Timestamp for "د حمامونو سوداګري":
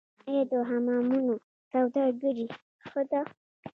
0.51-2.45